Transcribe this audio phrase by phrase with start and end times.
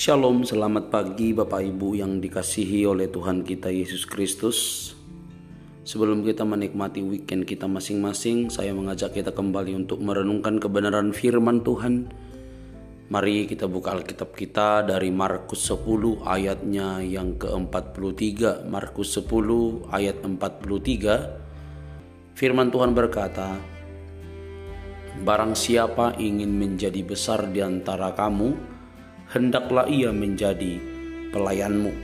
[0.00, 4.56] Shalom, selamat pagi Bapak Ibu yang dikasihi oleh Tuhan kita Yesus Kristus.
[5.84, 12.08] Sebelum kita menikmati weekend kita masing-masing, saya mengajak kita kembali untuk merenungkan kebenaran firman Tuhan.
[13.12, 15.84] Mari kita buka Alkitab kita dari Markus 10
[16.24, 18.72] ayatnya yang ke-43.
[18.72, 22.40] Markus 10 ayat 43.
[22.40, 23.52] Firman Tuhan berkata,
[25.20, 28.79] Barang siapa ingin menjadi besar di antara kamu,
[29.30, 30.82] hendaklah ia menjadi
[31.30, 31.94] pelayanmu.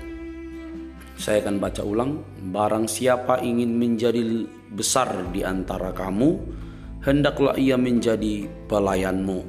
[1.18, 2.22] Saya akan baca ulang,
[2.54, 6.38] barang siapa ingin menjadi besar di antara kamu,
[7.02, 9.42] hendaklah ia menjadi pelayanmu.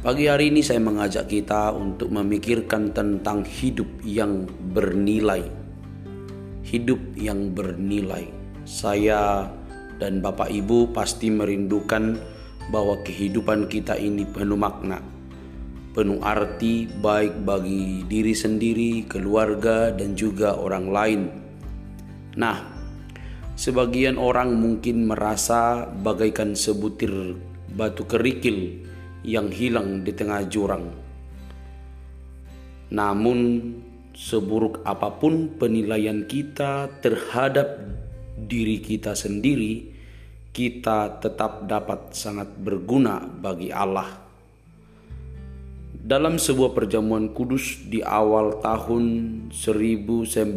[0.00, 5.42] Pagi hari ini saya mengajak kita untuk memikirkan tentang hidup yang bernilai.
[6.62, 8.30] Hidup yang bernilai.
[8.62, 9.50] Saya
[9.98, 12.16] dan Bapak Ibu pasti merindukan
[12.70, 15.15] bahwa kehidupan kita ini penuh makna
[15.96, 21.22] penuh arti baik bagi diri sendiri, keluarga, dan juga orang lain.
[22.36, 22.60] Nah,
[23.56, 27.40] sebagian orang mungkin merasa bagaikan sebutir
[27.72, 28.84] batu kerikil
[29.24, 30.92] yang hilang di tengah jurang.
[32.92, 33.72] Namun,
[34.12, 37.80] seburuk apa pun penilaian kita terhadap
[38.36, 39.96] diri kita sendiri,
[40.52, 44.25] kita tetap dapat sangat berguna bagi Allah
[46.06, 49.04] dalam sebuah perjamuan kudus di awal tahun
[49.50, 50.54] 1968,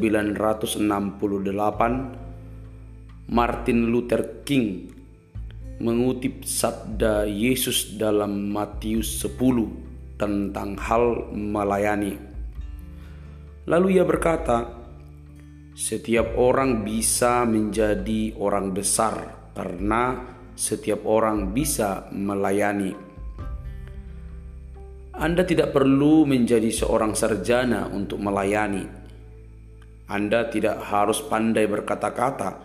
[3.34, 4.94] Martin Luther King
[5.82, 12.14] mengutip sabda Yesus dalam Matius 10 tentang hal melayani.
[13.66, 14.70] Lalu ia berkata,
[15.74, 23.09] setiap orang bisa menjadi orang besar karena setiap orang bisa melayani.
[25.20, 28.88] Anda tidak perlu menjadi seorang sarjana untuk melayani.
[30.08, 32.56] Anda tidak harus pandai berkata-kata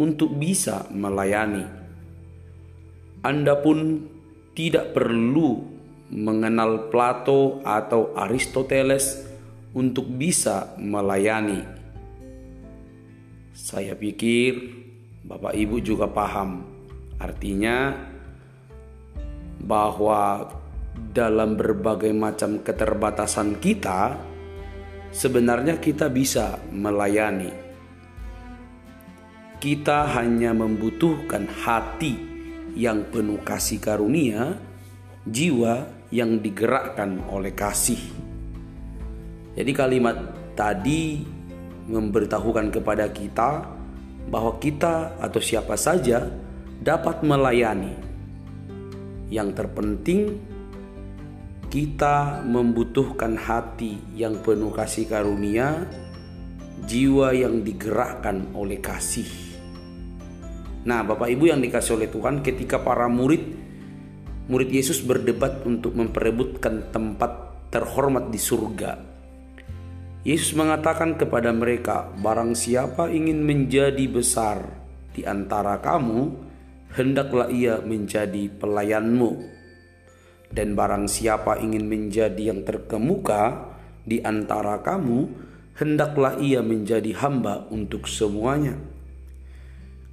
[0.00, 1.68] untuk bisa melayani.
[3.20, 4.08] Anda pun
[4.56, 5.60] tidak perlu
[6.08, 9.28] mengenal Plato atau Aristoteles
[9.76, 11.60] untuk bisa melayani.
[13.52, 14.80] Saya pikir
[15.28, 16.64] Bapak Ibu juga paham,
[17.20, 17.92] artinya
[19.60, 20.48] bahwa
[21.12, 24.14] dalam berbagai macam keterbatasan kita,
[25.10, 27.50] sebenarnya kita bisa melayani.
[29.58, 32.14] Kita hanya membutuhkan hati
[32.78, 34.54] yang penuh kasih karunia,
[35.26, 37.98] jiwa yang digerakkan oleh kasih.
[39.58, 40.14] Jadi, kalimat
[40.54, 41.26] tadi
[41.90, 43.66] memberitahukan kepada kita
[44.30, 46.30] bahwa kita atau siapa saja
[46.78, 48.06] dapat melayani.
[49.28, 50.20] Yang terpenting
[51.68, 55.84] kita membutuhkan hati yang penuh kasih karunia,
[56.88, 59.28] jiwa yang digerakkan oleh kasih.
[60.88, 63.44] Nah, Bapak Ibu yang dikasih oleh Tuhan, ketika para murid
[64.48, 68.96] murid Yesus berdebat untuk memperebutkan tempat terhormat di surga.
[70.24, 74.64] Yesus mengatakan kepada mereka, "Barang siapa ingin menjadi besar
[75.12, 76.32] di antara kamu,
[76.96, 79.57] hendaklah ia menjadi pelayanmu."
[80.48, 83.74] Dan barang siapa ingin menjadi yang terkemuka
[84.08, 85.28] di antara kamu,
[85.76, 88.80] hendaklah ia menjadi hamba untuk semuanya.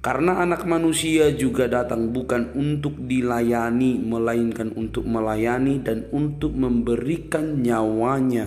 [0.04, 8.46] Karena anak manusia juga datang bukan untuk dilayani, melainkan untuk melayani dan untuk memberikan nyawanya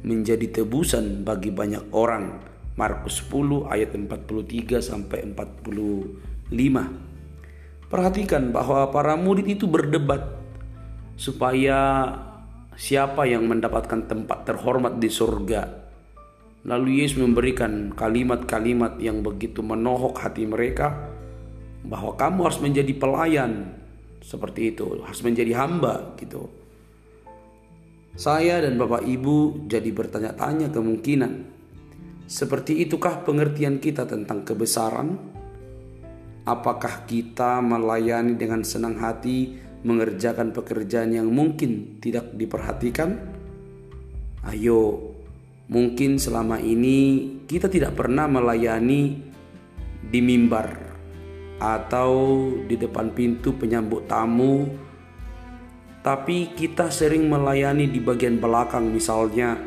[0.00, 2.40] menjadi tebusan bagi banyak orang.
[2.78, 6.54] Markus 10 ayat 43 sampai 45.
[7.90, 10.37] Perhatikan bahwa para murid itu berdebat
[11.18, 12.14] supaya
[12.78, 15.90] siapa yang mendapatkan tempat terhormat di surga.
[16.62, 21.10] Lalu Yesus memberikan kalimat-kalimat yang begitu menohok hati mereka
[21.82, 23.74] bahwa kamu harus menjadi pelayan
[24.22, 26.46] seperti itu, harus menjadi hamba gitu.
[28.14, 31.32] Saya dan Bapak Ibu jadi bertanya-tanya kemungkinan
[32.26, 35.18] seperti itukah pengertian kita tentang kebesaran?
[36.44, 43.16] Apakah kita melayani dengan senang hati mengerjakan pekerjaan yang mungkin tidak diperhatikan?
[44.44, 45.16] Ayo,
[45.72, 49.16] mungkin selama ini kita tidak pernah melayani
[50.04, 50.76] di mimbar
[51.56, 52.12] atau
[52.68, 54.68] di depan pintu penyambut tamu,
[56.04, 59.58] tapi kita sering melayani di bagian belakang, misalnya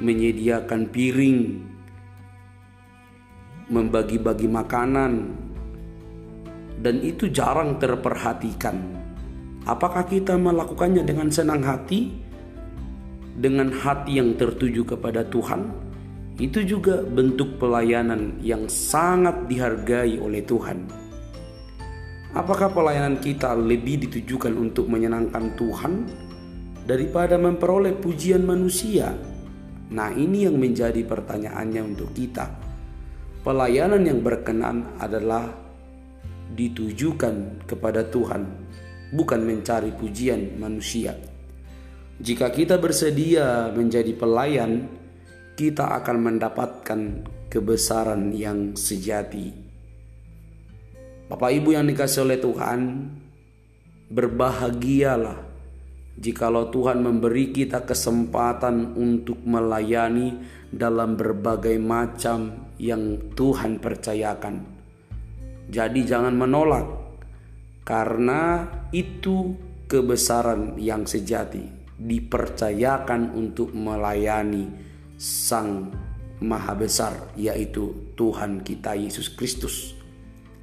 [0.00, 1.40] menyediakan piring,
[3.68, 5.12] membagi-bagi makanan,
[6.80, 9.01] dan itu jarang terperhatikan.
[9.64, 12.22] Apakah kita melakukannya dengan senang hati?
[13.36, 15.72] dengan hati yang tertuju kepada Tuhan,
[16.36, 20.84] itu juga bentuk pelayanan yang sangat dihargai oleh Tuhan.
[22.32, 25.92] Apakah pelayanan kita lebih ditujukan untuk menyenangkan Tuhan
[26.88, 29.12] daripada memperoleh pujian manusia?
[29.92, 32.48] Nah, ini yang menjadi pertanyaannya untuk kita.
[33.44, 35.52] Pelayanan yang berkenan adalah
[36.56, 38.48] ditujukan kepada Tuhan,
[39.12, 41.14] bukan mencari pujian manusia.
[42.18, 44.88] Jika kita bersedia menjadi pelayan,
[45.54, 47.00] kita akan mendapatkan
[47.52, 49.52] kebesaran yang sejati.
[51.28, 52.80] Bapak Ibu yang dikasih oleh Tuhan,
[54.12, 55.52] berbahagialah
[56.12, 60.36] Jikalau Tuhan memberi kita kesempatan untuk melayani
[60.68, 64.60] dalam berbagai macam yang Tuhan percayakan.
[65.72, 66.84] Jadi jangan menolak
[67.82, 69.58] karena itu
[69.90, 71.66] kebesaran yang sejati
[71.98, 74.70] dipercayakan untuk melayani
[75.18, 75.90] Sang
[76.42, 79.94] Maha Besar yaitu Tuhan kita Yesus Kristus.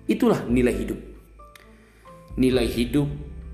[0.09, 0.99] Itulah nilai hidup.
[2.39, 3.07] Nilai hidup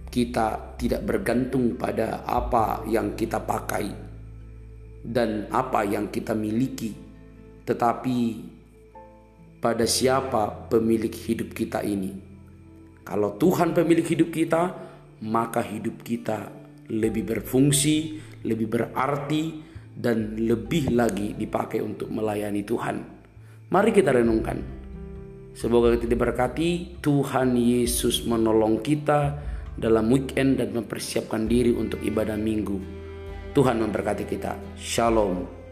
[0.10, 3.92] kita tidak bergantung pada apa yang kita pakai
[5.06, 6.96] dan apa yang kita miliki,
[7.68, 8.18] tetapi
[9.62, 12.35] pada siapa pemilik hidup kita ini.
[13.06, 14.74] Kalau Tuhan pemilik hidup kita,
[15.22, 16.50] maka hidup kita
[16.90, 19.62] lebih berfungsi, lebih berarti,
[19.96, 22.98] dan lebih lagi dipakai untuk melayani Tuhan.
[23.70, 24.58] Mari kita renungkan.
[25.56, 29.40] Semoga kita diberkati, Tuhan Yesus menolong kita
[29.78, 32.78] dalam weekend dan mempersiapkan diri untuk ibadah minggu.
[33.56, 34.76] Tuhan memberkati kita.
[34.76, 35.65] Shalom.